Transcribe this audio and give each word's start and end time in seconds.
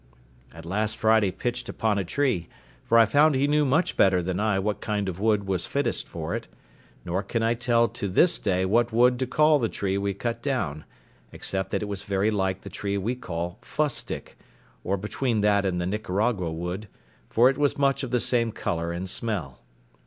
At 0.51 0.65
last 0.65 0.97
Friday 0.97 1.29
pitched 1.29 1.69
upon 1.69 1.99
a 1.99 2.03
tree; 2.03 2.49
for 2.85 2.97
I 2.97 3.05
found 3.05 3.35
he 3.35 3.45
knew 3.47 3.65
much 3.65 3.95
better 3.95 4.23
than 4.23 4.39
I 4.39 4.57
what 4.57 4.81
kind 4.81 5.07
of 5.07 5.19
wood 5.19 5.45
was 5.45 5.67
fittest 5.67 6.07
for 6.07 6.33
it; 6.33 6.47
nor 7.05 7.21
can 7.21 7.43
I 7.43 7.53
tell 7.53 7.87
to 7.89 8.07
this 8.07 8.39
day 8.39 8.65
what 8.65 8.91
wood 8.91 9.19
to 9.19 9.27
call 9.27 9.59
the 9.59 9.69
tree 9.69 9.99
we 9.99 10.15
cut 10.15 10.41
down, 10.41 10.85
except 11.31 11.69
that 11.69 11.83
it 11.83 11.87
was 11.87 12.01
very 12.01 12.31
like 12.31 12.61
the 12.61 12.69
tree 12.71 12.97
we 12.97 13.13
call 13.13 13.59
fustic, 13.61 14.39
or 14.83 14.97
between 14.97 15.41
that 15.41 15.67
and 15.67 15.79
the 15.79 15.85
Nicaragua 15.85 16.51
wood, 16.51 16.87
for 17.29 17.47
it 17.51 17.59
was 17.59 17.77
much 17.77 18.01
of 18.01 18.09
the 18.09 18.19
same 18.19 18.51
colour 18.51 18.91
and 18.91 19.07
smell. 19.07 19.59